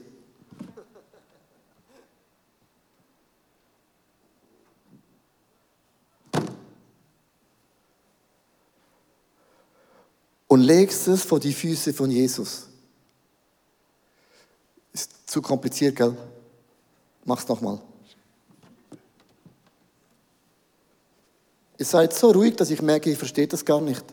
[10.48, 12.68] Und legst es vor die Füße von Jesus.
[14.92, 16.16] Ist zu kompliziert, gell?
[17.26, 17.82] Mach's nochmal.
[21.84, 24.06] Ihr seid so ruhig, dass ich merke, ihr versteht das gar nicht.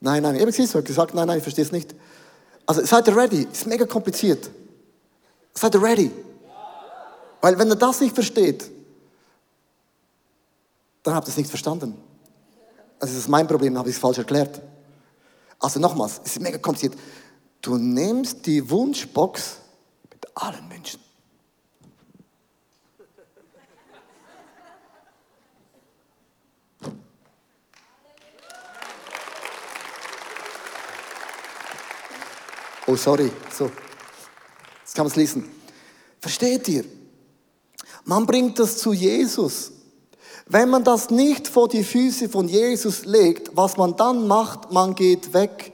[0.00, 1.94] Nein, nein, eben sie hat gesagt, nein, nein, ich verstehe es nicht.
[2.66, 3.46] Also seid ihr ready?
[3.52, 4.50] Ist mega kompliziert.
[5.54, 6.10] Seid ihr ready?
[7.40, 8.68] Weil wenn ihr das nicht versteht,
[11.04, 11.96] dann habt ihr es nicht verstanden.
[12.98, 14.60] Also das ist mein Problem, dann habe ich es falsch erklärt.
[15.60, 16.94] Also nochmals, es ist mega kompliziert.
[17.62, 19.58] Du nimmst die Wunschbox
[20.10, 21.05] mit allen Menschen.
[32.86, 33.30] Oh, sorry.
[33.52, 33.70] So.
[34.82, 35.48] Jetzt kann man es lesen.
[36.20, 36.84] Versteht ihr?
[38.04, 39.72] Man bringt das zu Jesus.
[40.46, 44.94] Wenn man das nicht vor die Füße von Jesus legt, was man dann macht, man
[44.94, 45.72] geht weg.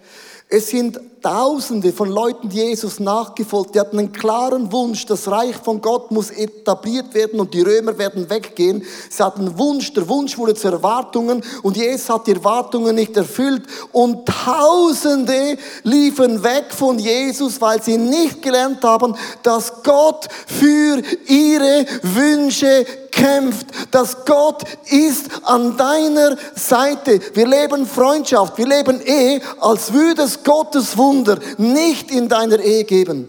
[0.48, 5.80] Es sind Tausende von Leuten, Jesus nachgefolgt, die hatten einen klaren Wunsch, das Reich von
[5.80, 8.84] Gott muss etabliert werden und die Römer werden weggehen.
[9.08, 13.16] Sie hatten einen Wunsch, der Wunsch wurde zu Erwartungen und Jesus hat die Erwartungen nicht
[13.16, 21.00] erfüllt und Tausende liefen weg von Jesus, weil sie nicht gelernt haben, dass Gott für
[21.28, 27.20] ihre Wünsche kämpft, dass Gott ist an deiner Seite.
[27.34, 32.84] Wir leben Freundschaft, wir leben Ehe, als würde es Gottes Wunder nicht in deiner Ehe
[32.84, 33.28] geben.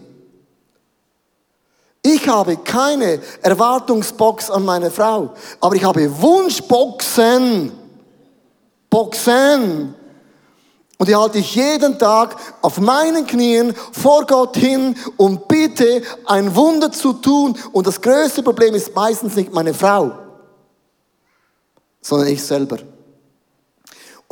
[2.02, 7.72] Ich habe keine Erwartungsbox an meine Frau, aber ich habe Wunschboxen.
[8.90, 9.94] Boxen.
[10.98, 16.54] Und die halte ich jeden Tag auf meinen Knien vor Gott hin und bitte ein
[16.54, 17.56] Wunder zu tun.
[17.72, 20.12] Und das größte Problem ist meistens nicht meine Frau,
[22.00, 22.78] sondern ich selber.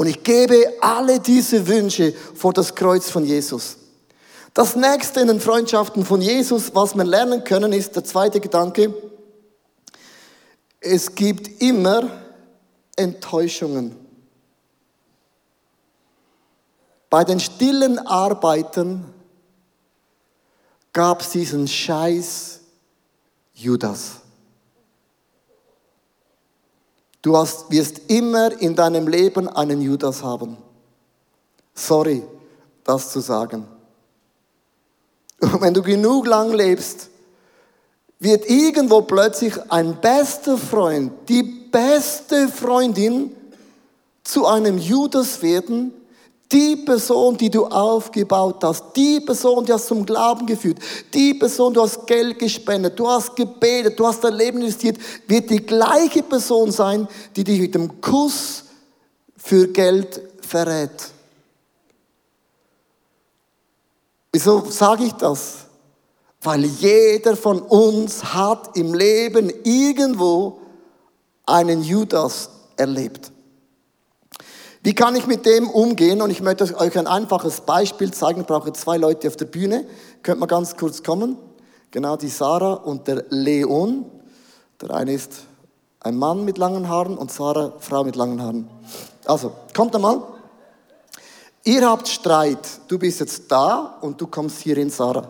[0.02, 3.76] Und ich gebe alle diese Wünsche vor das Kreuz von Jesus.
[4.52, 8.92] Das nächste in den Freundschaften von Jesus, was wir lernen können, ist der zweite Gedanke.
[10.80, 12.10] Es gibt immer
[12.96, 13.94] Enttäuschungen.
[17.08, 19.04] Bei den stillen Arbeiten
[20.92, 22.58] gab es diesen Scheiß
[23.54, 24.21] Judas.
[27.22, 30.56] Du hast, wirst immer in deinem Leben einen Judas haben.
[31.72, 32.22] Sorry,
[32.84, 33.66] das zu sagen.
[35.40, 37.08] Und wenn du genug lang lebst,
[38.18, 43.34] wird irgendwo plötzlich ein bester Freund, die beste Freundin
[44.22, 45.92] zu einem Judas werden,
[46.52, 50.78] die Person, die du aufgebaut hast, die Person, die hast zum Glauben geführt,
[51.14, 55.48] die Person, du hast Geld gespendet, du hast gebetet, du hast dein Leben investiert, wird
[55.48, 58.64] die gleiche Person sein, die dich mit dem Kuss
[59.36, 60.90] für Geld verrät.
[64.30, 65.66] Wieso sage ich das?
[66.42, 70.58] Weil jeder von uns hat im Leben irgendwo
[71.46, 73.30] einen Judas erlebt.
[74.84, 76.20] Wie kann ich mit dem umgehen?
[76.22, 78.40] Und ich möchte euch ein einfaches Beispiel zeigen.
[78.40, 79.86] Ich brauche zwei Leute auf der Bühne.
[80.22, 81.38] Könnt mal ganz kurz kommen?
[81.92, 84.06] Genau, die Sarah und der Leon.
[84.80, 85.32] Der eine ist
[86.00, 88.68] ein Mann mit langen Haaren und Sarah Frau mit langen Haaren.
[89.24, 90.22] Also, kommt einmal.
[91.62, 92.66] Ihr habt Streit.
[92.88, 95.28] Du bist jetzt da und du kommst hier in Sarah.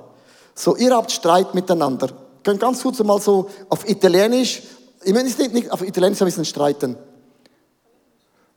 [0.55, 2.09] So, ihr habt Streit miteinander.
[2.43, 4.63] Könnt ganz kurz mal so auf Italienisch,
[5.05, 6.97] ich meine, nicht, nicht auf Italienisch ein bisschen streiten.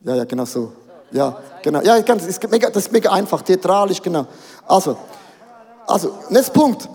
[0.02, 0.72] Ja, ja, genau so.
[1.16, 1.82] Ja, genau.
[1.82, 4.28] Ja, das ist mega, das ist mega einfach, theatralisch, genau.
[4.68, 4.98] Also,
[5.88, 6.90] also, nächster Punkt.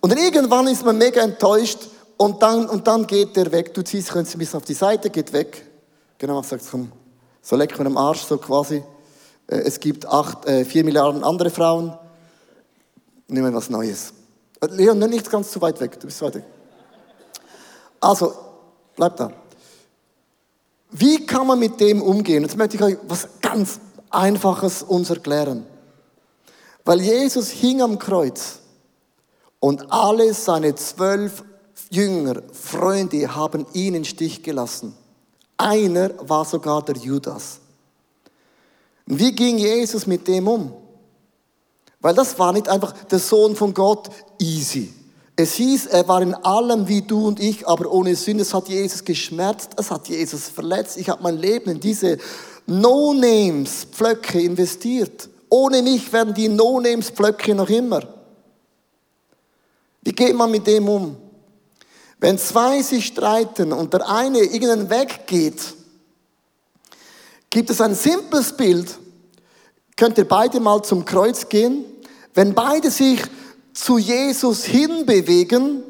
[0.00, 1.80] Und irgendwann ist man mega enttäuscht
[2.16, 3.74] und dann, und dann geht der weg.
[3.74, 5.66] Du ziehst ihn ein bisschen auf die Seite, geht weg.
[6.16, 6.92] Genau, sagst komm,
[7.42, 8.84] so leck mir am Arsch, so quasi.
[9.48, 11.92] Äh, es gibt acht, äh, vier Milliarden andere Frauen.
[13.26, 14.12] Nehmen wir was Neues.
[14.60, 16.44] Äh, Leon, nicht ganz zu weit weg, du bist weit weg.
[18.00, 18.32] Also,
[18.94, 19.32] bleib da.
[20.90, 22.42] Wie kann man mit dem umgehen?
[22.42, 25.66] Jetzt möchte ich euch was ganz Einfaches uns erklären.
[26.84, 28.60] Weil Jesus hing am Kreuz
[29.58, 31.42] und alle seine zwölf
[31.90, 34.94] Jünger, Freunde haben ihn in Stich gelassen.
[35.56, 37.60] Einer war sogar der Judas.
[39.06, 40.72] Wie ging Jesus mit dem um?
[42.00, 44.92] Weil das war nicht einfach der Sohn von Gott, easy.
[45.38, 48.42] Es hieß, er war in allem wie du und ich, aber ohne Sünde.
[48.42, 50.96] Es hat Jesus geschmerzt, es hat Jesus verletzt.
[50.96, 52.16] Ich habe mein Leben in diese
[52.66, 55.28] No-Names-Pflöcke investiert.
[55.50, 58.02] Ohne mich werden die No-Names-Pflöcke noch immer.
[60.00, 61.16] Wie geht man mit dem um?
[62.18, 65.60] Wenn zwei sich streiten und der eine irgendeinen Weg geht,
[67.50, 68.98] gibt es ein simples Bild.
[69.96, 71.84] Könnt ihr beide mal zum Kreuz gehen?
[72.32, 73.22] Wenn beide sich
[73.76, 75.82] zu Jesus hinbewegen,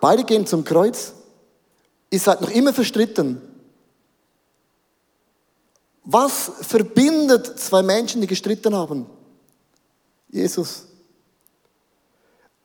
[0.00, 1.12] beide gehen zum Kreuz,
[2.10, 3.40] ihr seid noch immer verstritten.
[6.02, 9.06] Was verbindet zwei Menschen, die gestritten haben?
[10.28, 10.86] Jesus.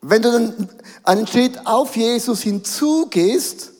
[0.00, 0.68] Wenn du
[1.04, 3.72] einen Schritt auf Jesus hinzugehst,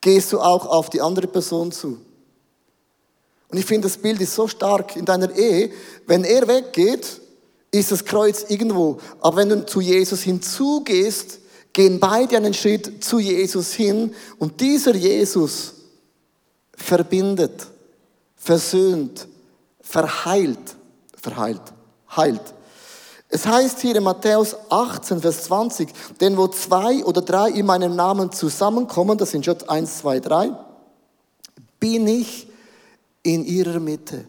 [0.00, 1.98] gehst du auch auf die andere Person zu.
[3.48, 5.72] Und ich finde, das Bild ist so stark in deiner Ehe.
[6.06, 7.21] Wenn er weggeht,
[7.72, 8.98] ist das Kreuz irgendwo.
[9.20, 11.40] Aber wenn du zu Jesus hinzugehst,
[11.72, 15.74] gehen beide einen Schritt zu Jesus hin und dieser Jesus
[16.76, 17.66] verbindet,
[18.36, 19.26] versöhnt,
[19.80, 20.76] verheilt,
[21.16, 21.62] verheilt,
[22.14, 22.42] heilt.
[23.28, 25.88] Es heißt hier in Matthäus 18, Vers 20,
[26.20, 30.50] denn wo zwei oder drei in meinem Namen zusammenkommen, das sind schon eins, zwei, drei,
[31.80, 32.46] bin ich
[33.22, 34.26] in ihrer Mitte.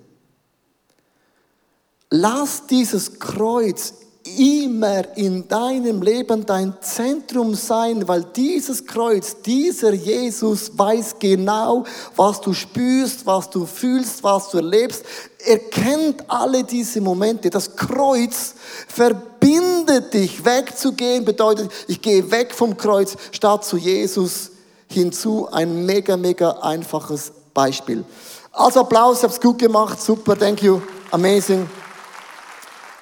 [2.15, 3.95] Lass dieses Kreuz
[4.37, 12.39] immer in deinem Leben dein Zentrum sein, weil dieses Kreuz, dieser Jesus weiß genau, was
[12.39, 15.03] du spürst, was du fühlst, was du erlebst.
[15.43, 17.49] Er kennt alle diese Momente.
[17.49, 18.53] Das Kreuz
[18.87, 20.45] verbindet dich.
[20.45, 24.51] Wegzugehen bedeutet, ich gehe weg vom Kreuz statt zu Jesus
[24.87, 25.47] hinzu.
[25.51, 28.05] Ein mega, mega einfaches Beispiel.
[28.51, 31.67] Also Applaus, ich hab's gut gemacht, super, thank you, amazing.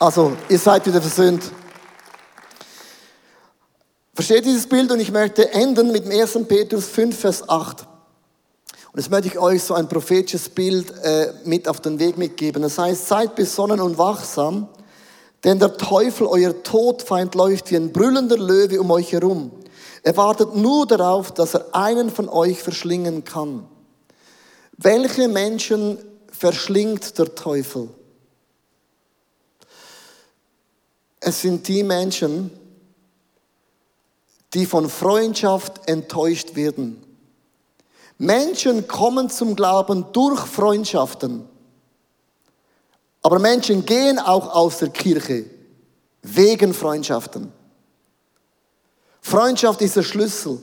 [0.01, 1.43] Also, ihr seid wieder versöhnt.
[4.15, 4.91] Versteht dieses Bild?
[4.91, 6.39] Und ich möchte enden mit dem 1.
[6.47, 7.81] Petrus 5, Vers 8.
[8.91, 12.63] Und jetzt möchte ich euch so ein prophetisches Bild äh, mit auf den Weg mitgeben.
[12.63, 14.69] Das heißt, seid besonnen und wachsam,
[15.43, 19.51] denn der Teufel, euer Todfeind, läuft wie ein brüllender Löwe um euch herum.
[20.01, 23.67] Er wartet nur darauf, dass er einen von euch verschlingen kann.
[24.77, 25.99] Welche Menschen
[26.31, 27.89] verschlingt der Teufel?
[31.21, 32.51] Es sind die Menschen,
[34.53, 37.01] die von Freundschaft enttäuscht werden.
[38.17, 41.47] Menschen kommen zum Glauben durch Freundschaften.
[43.21, 45.45] Aber Menschen gehen auch aus der Kirche
[46.23, 47.53] wegen Freundschaften.
[49.21, 50.59] Freundschaft ist der Schlüssel.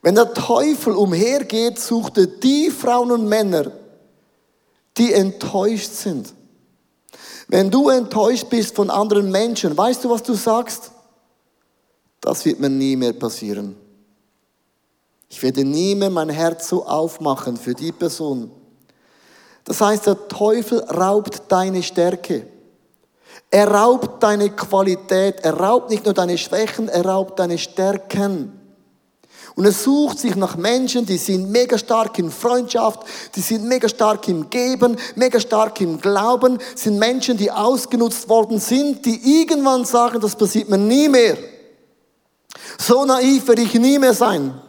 [0.00, 3.72] Wenn der Teufel umhergeht, sucht er die Frauen und Männer,
[4.96, 6.32] die enttäuscht sind.
[7.48, 10.90] Wenn du enttäuscht bist von anderen Menschen, weißt du, was du sagst?
[12.20, 13.76] Das wird mir nie mehr passieren.
[15.28, 18.50] Ich werde nie mehr mein Herz so aufmachen für die Person.
[19.64, 22.46] Das heißt, der Teufel raubt deine Stärke.
[23.50, 25.40] Er raubt deine Qualität.
[25.40, 28.55] Er raubt nicht nur deine Schwächen, er raubt deine Stärken.
[29.56, 33.00] Und er sucht sich nach Menschen, die sind mega stark in Freundschaft,
[33.34, 38.60] die sind mega stark im Geben, mega stark im Glauben, sind Menschen, die ausgenutzt worden
[38.60, 41.38] sind, die irgendwann sagen, das passiert mir nie mehr.
[42.78, 44.60] So naiv werde ich nie mehr sein.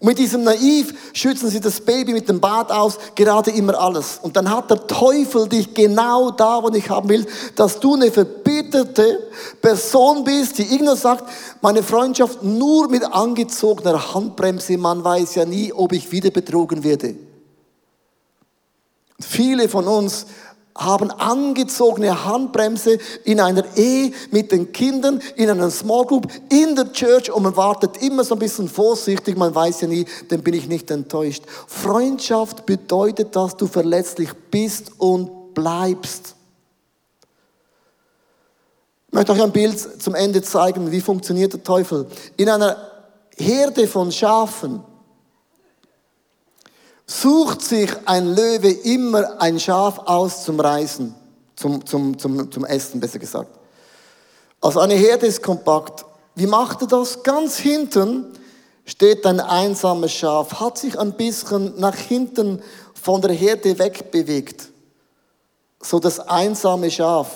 [0.00, 4.20] Und mit diesem Naiv schützen sie das Baby mit dem Bad aus, gerade immer alles.
[4.22, 8.12] Und dann hat der Teufel dich genau da, wo ich haben will, dass du eine
[8.12, 9.28] verbitterte
[9.60, 11.24] Person bist, die irgendwann sagt,
[11.60, 17.16] meine Freundschaft nur mit angezogener Handbremse, man weiß ja nie, ob ich wieder betrogen werde.
[19.20, 20.26] Viele von uns
[20.78, 26.92] haben angezogene Handbremse in einer Ehe mit den Kindern, in einer Small Group, in der
[26.92, 30.54] Church und man wartet immer so ein bisschen vorsichtig, man weiß ja nie, dann bin
[30.54, 31.42] ich nicht enttäuscht.
[31.66, 36.36] Freundschaft bedeutet, dass du verletzlich bist und bleibst.
[39.08, 42.06] Ich möchte euch ein Bild zum Ende zeigen, wie funktioniert der Teufel.
[42.36, 42.76] In einer
[43.36, 44.82] Herde von Schafen
[47.08, 51.14] sucht sich ein Löwe immer ein Schaf aus zum Reißen,
[51.56, 53.58] zum, zum, zum, zum Essen, besser gesagt.
[54.60, 56.04] Also eine Herde ist kompakt.
[56.34, 57.22] Wie macht er das?
[57.22, 58.26] Ganz hinten
[58.84, 62.62] steht ein einsames Schaf, hat sich ein bisschen nach hinten
[62.94, 64.68] von der Herde wegbewegt.
[65.80, 67.30] So das einsame Schaf.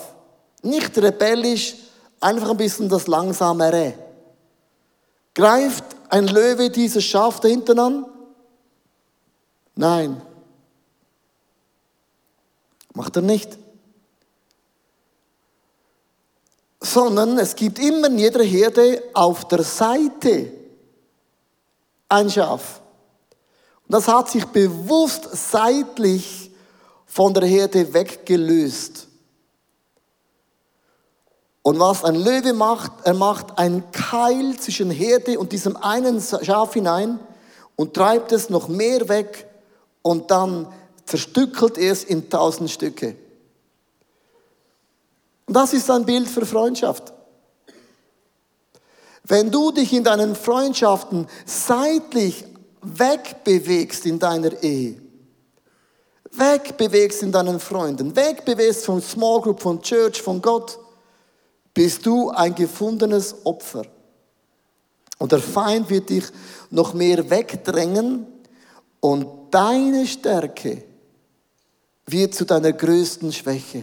[0.63, 1.77] Nicht rebellisch,
[2.21, 3.95] einfach ein bisschen das langsamere.
[5.35, 8.05] Greift ein Löwe dieses Schaf da hinten an?
[9.75, 10.21] Nein.
[12.95, 13.59] Macht er nicht.
[16.81, 20.53] Sondern es gibt immer in jeder Herde auf der Seite
[22.09, 22.83] ein Schaf.
[23.87, 26.51] Und das hat sich bewusst seitlich
[27.07, 29.09] von der Herde weggelöst.
[31.63, 36.75] Und was ein Löwe macht, er macht einen Keil zwischen Herde und diesem einen Schaf
[36.75, 37.21] hinein
[37.77, 39.47] und treibt es noch mehr weg
[40.03, 40.67] und dann
[41.07, 43.17] zerstückelt er es in tausend Stücke.
[45.47, 47.13] Und das ist ein Bild für Freundschaft.
[49.25, 52.45] Wenn du dich in deinen Freundschaften seitlich
[52.83, 55.01] wegbewegst in deiner Ehe,
[56.33, 60.79] wegbewegst in deinen Freunden, wegbewegst von Small Group, von Church, von Gott,
[61.75, 63.85] bist du ein gefundenes Opfer.
[65.19, 66.25] Und der Feind wird dich
[66.71, 68.27] noch mehr wegdrängen
[69.03, 70.85] und deine Stärke
[72.07, 73.83] wird zu deiner größten Schwäche.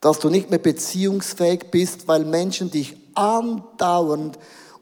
[0.00, 4.36] Dass du nicht mehr beziehungsfähig bist, weil Menschen dich andauernd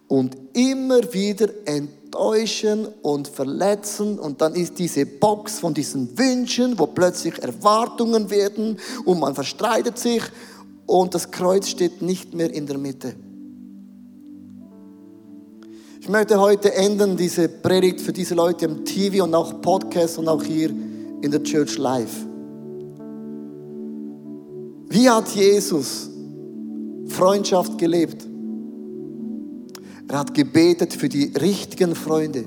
[0.09, 4.19] und immer wieder enttäuschen und verletzen.
[4.19, 9.99] Und dann ist diese Box von diesen Wünschen, wo plötzlich Erwartungen werden und man verstreitet
[9.99, 10.23] sich
[10.87, 13.15] und das Kreuz steht nicht mehr in der Mitte.
[16.09, 20.27] Ich möchte heute enden, diese Predigt für diese Leute im TV und auch Podcast und
[20.27, 22.25] auch hier in der Church Live.
[24.89, 26.09] Wie hat Jesus
[27.09, 28.27] Freundschaft gelebt?
[30.09, 32.47] Er hat gebetet für die richtigen Freunde.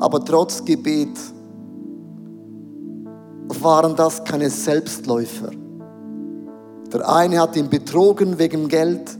[0.00, 1.16] Aber trotz Gebet
[3.60, 5.52] waren das keine Selbstläufer.
[6.92, 9.16] Der eine hat ihn betrogen wegen Geld.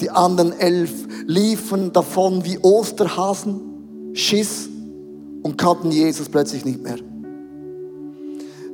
[0.00, 0.92] Die anderen elf
[1.26, 4.68] liefen davon wie Osterhasen, Schiss
[5.42, 6.96] und kannten Jesus plötzlich nicht mehr.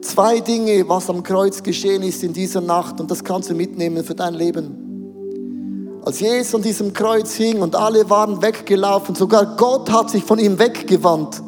[0.03, 4.03] Zwei Dinge, was am Kreuz geschehen ist in dieser Nacht, und das kannst du mitnehmen
[4.03, 6.01] für dein Leben.
[6.05, 10.41] Als Jesus an diesem Kreuz hing und alle waren weggelaufen, sogar Gott hat sich von
[10.41, 11.41] ihm weggewandt.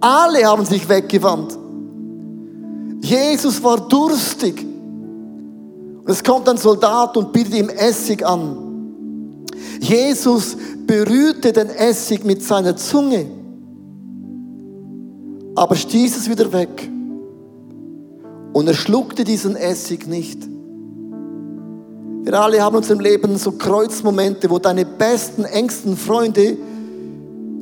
[0.00, 1.58] Alle haben sich weggewandt.
[3.02, 4.71] Jesus war durstig.
[6.06, 8.56] Es kommt ein Soldat und bietet ihm Essig an.
[9.80, 13.26] Jesus berührte den Essig mit seiner Zunge,
[15.54, 16.88] aber stieß es wieder weg.
[18.52, 20.46] Und er schluckte diesen Essig nicht.
[22.24, 26.56] Wir alle haben uns im Leben so Kreuzmomente, wo deine besten, engsten Freunde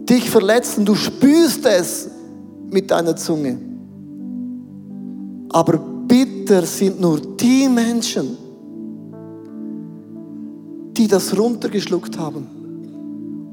[0.08, 0.84] dich verletzen.
[0.84, 2.10] Du spürst es
[2.70, 3.69] mit deiner Zunge.
[5.52, 8.38] Aber bitter sind nur die Menschen,
[10.92, 12.46] die das runtergeschluckt haben.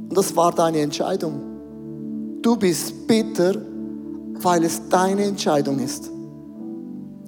[0.10, 1.42] Und das war deine Entscheidung.
[2.42, 3.56] Du bist bitter,
[4.42, 6.12] weil es deine Entscheidung ist.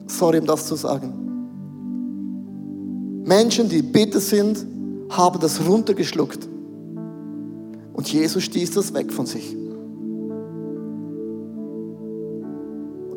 [0.08, 1.14] Sorry, um das zu sagen.
[3.26, 4.66] Menschen, die bitter sind,
[5.10, 6.48] haben das runtergeschluckt.
[7.94, 9.59] Und Jesus stieß das weg von sich.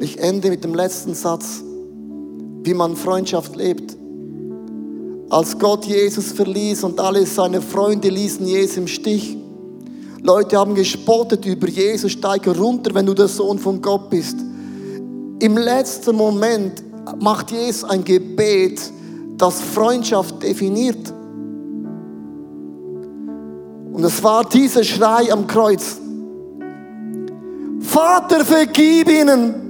[0.02, 1.62] Ich ende mit dem letzten Satz,
[2.64, 3.96] wie man Freundschaft lebt.
[5.30, 9.36] Als Gott Jesus verließ und alle seine Freunde ließen Jesus im Stich.
[10.20, 14.36] Leute haben gespottet über Jesus, steige runter, wenn du der Sohn von Gott bist.
[15.40, 16.82] Im letzten Moment
[17.20, 18.80] macht Jesus ein Gebet,
[19.38, 21.12] das Freundschaft definiert.
[23.92, 25.98] Und es war dieser Schrei am Kreuz.
[27.80, 29.62] Vater, vergib ihnen,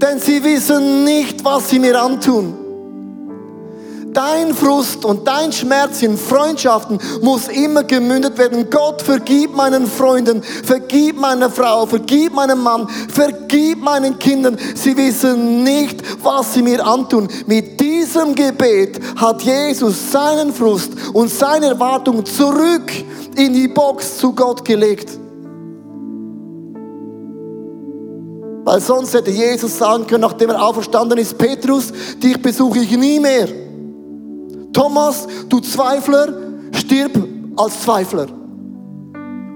[0.00, 2.60] denn sie wissen nicht, was sie mir antun.
[4.12, 8.68] Dein Frust und dein Schmerz in Freundschaften muss immer gemündet werden.
[8.68, 14.58] Gott, vergib meinen Freunden, vergib meiner Frau, vergib meinem Mann, vergib meinen Kindern.
[14.74, 17.28] Sie wissen nicht, was sie mir antun.
[17.46, 22.90] Mit diesem Gebet hat Jesus seinen Frust und seine Erwartung zurück
[23.36, 25.20] in die Box zu Gott gelegt.
[28.70, 31.92] Weil sonst hätte Jesus sagen können, nachdem er auferstanden ist, Petrus,
[32.22, 33.48] dich besuche ich nie mehr.
[34.72, 36.28] Thomas, du Zweifler,
[36.70, 37.10] stirb
[37.56, 38.28] als Zweifler.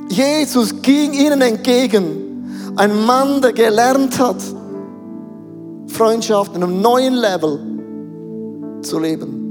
[0.08, 2.72] Jesus ging ihnen entgegen.
[2.74, 4.42] Ein Mann, der gelernt hat,
[5.86, 7.60] Freundschaft in einem neuen Level
[8.82, 9.42] zu leben.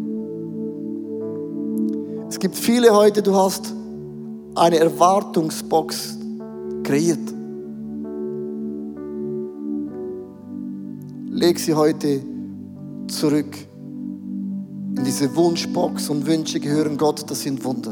[2.28, 3.74] Es gibt viele heute, du hast
[4.55, 6.18] eine Erwartungsbox
[6.84, 7.43] kreiert.
[11.44, 12.22] Leg sie heute
[13.10, 13.54] zurück
[14.96, 17.91] in diese Wunschbox und Wünsche gehören Gott, das sind Wunder.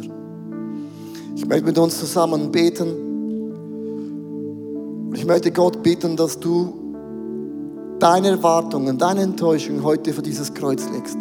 [1.35, 2.93] Ich möchte mit uns zusammen beten.
[5.13, 6.73] Ich möchte Gott bitten, dass du
[7.99, 11.17] deine Erwartungen, deine Enttäuschungen heute vor dieses Kreuz legst.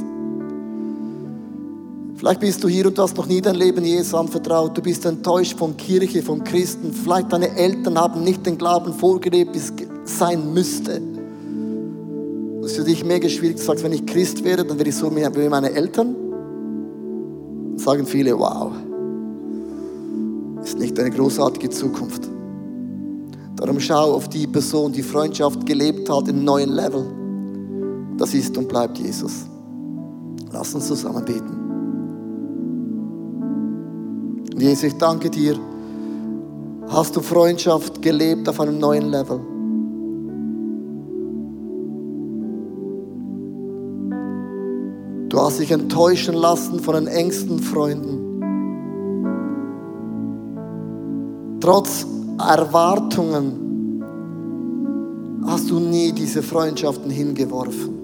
[2.15, 4.79] Vielleicht bist du hier und du hast noch nie dein Leben Jesus anvertraut.
[4.79, 6.93] Du bist enttäuscht von Kirche, von Christen.
[6.93, 9.73] Vielleicht deine Eltern haben nicht den Glauben vorgelebt, wie es
[10.05, 11.03] sein müsste.
[12.71, 13.57] Ist für dich mega schwierig.
[13.57, 16.15] Du sagst, wenn ich Christ wäre, dann wäre ich so wie meine Eltern.
[17.75, 18.71] Sagen viele, wow,
[20.63, 22.31] ist nicht eine großartige Zukunft.
[23.57, 27.05] Darum schau auf die Person, die Freundschaft gelebt hat einem neuen Level.
[28.17, 29.47] Das ist und bleibt Jesus.
[30.53, 31.57] Lass uns zusammen beten.
[34.57, 35.59] Jesus, ich danke dir,
[36.87, 39.41] hast du Freundschaft gelebt auf einem neuen Level.
[45.51, 48.39] Hast dich enttäuschen lassen von den engsten Freunden.
[51.59, 52.07] Trotz
[52.39, 54.05] Erwartungen
[55.45, 57.99] hast du nie diese Freundschaften hingeworfen.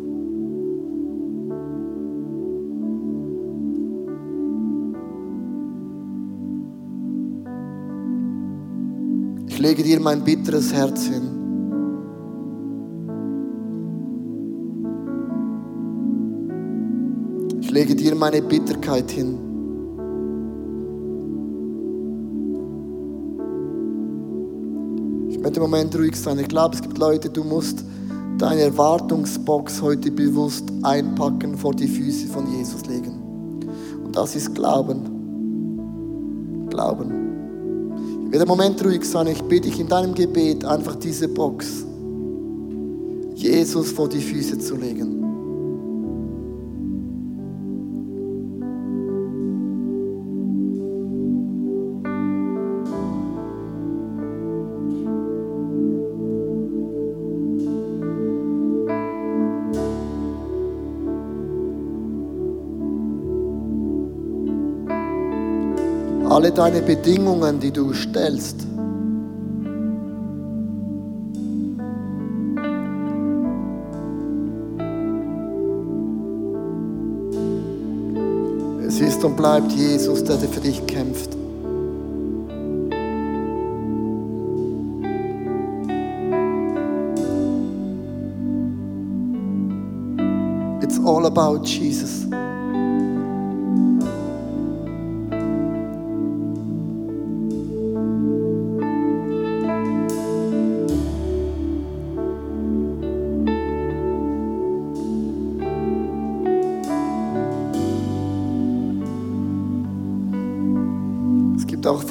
[9.47, 11.36] Ich lege dir mein bitteres Herz hin.
[17.77, 19.37] lege dir meine Bitterkeit hin.
[25.29, 26.39] Ich möchte im Moment ruhig sein.
[26.39, 27.85] Ich glaube, es gibt Leute, du musst
[28.39, 33.21] deine Erwartungsbox heute bewusst einpacken, vor die Füße von Jesus legen.
[34.03, 35.03] Und das ist Glauben.
[36.71, 37.11] Glauben.
[38.25, 39.27] Ich werde im Moment ruhig sein.
[39.27, 41.85] Ich bitte dich in deinem Gebet einfach diese Box,
[43.35, 45.16] Jesus vor die Füße zu legen.
[66.37, 68.67] Alle deine Bedingungen, die du stellst,
[78.87, 81.35] es ist und bleibt Jesus, der für dich kämpft.
[90.83, 92.27] It's all about Jesus.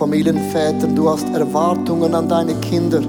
[0.06, 3.02] Auch Familienväter, du hast Erwartungen an deine Kinder.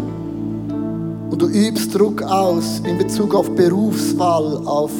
[1.30, 4.90] Und du übst Druck aus in Bezug auf Berufswahl, auf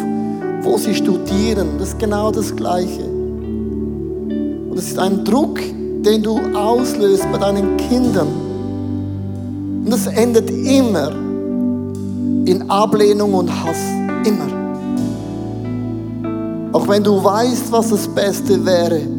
[0.63, 1.79] wo sie studieren.
[1.79, 3.05] Das ist genau das Gleiche.
[3.05, 5.59] Und es ist ein Druck,
[6.05, 8.29] den du auslöst bei deinen Kindern.
[9.85, 11.13] Und das endet immer
[12.45, 13.79] in Ablehnung und Hass.
[14.27, 14.49] Immer.
[16.73, 19.16] Auch wenn du weißt, was das Beste wäre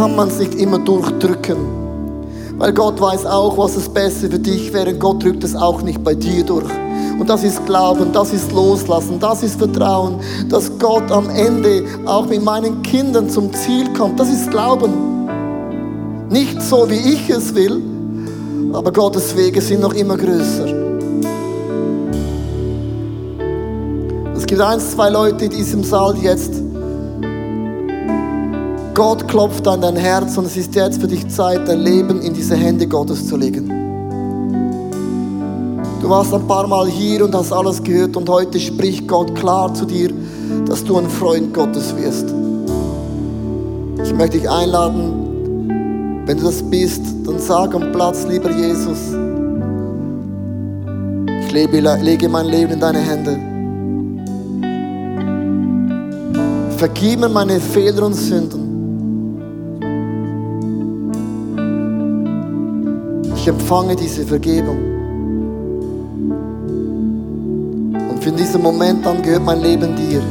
[0.00, 1.58] kann man es nicht immer durchdrücken.
[2.56, 4.94] Weil Gott weiß auch, was das Beste für dich wäre.
[4.94, 6.72] Gott drückt es auch nicht bei dir durch.
[7.18, 10.14] Und das ist Glauben, das ist Loslassen, das ist Vertrauen,
[10.48, 14.18] dass Gott am Ende auch mit meinen Kindern zum Ziel kommt.
[14.18, 15.28] Das ist Glauben.
[16.30, 17.82] Nicht so, wie ich es will,
[18.72, 20.64] aber Gottes Wege sind noch immer größer.
[24.34, 26.69] Es gibt eins, zwei Leute in diesem Saal jetzt,
[28.94, 32.34] Gott klopft an dein Herz und es ist jetzt für dich Zeit, dein Leben in
[32.34, 33.68] diese Hände Gottes zu legen.
[36.02, 39.72] Du warst ein paar Mal hier und hast alles gehört und heute spricht Gott klar
[39.74, 40.10] zu dir,
[40.66, 42.34] dass du ein Freund Gottes wirst.
[44.04, 48.98] Ich möchte dich einladen, wenn du das bist, dann sag am Platz, lieber Jesus,
[51.46, 53.38] ich lege mein Leben in deine Hände.
[56.76, 58.59] Vergib mir meine Fehler und Sünden.
[63.40, 64.76] Ich empfange diese Vergebung.
[68.10, 70.22] Und von diesem Moment an gehört mein Leben dir.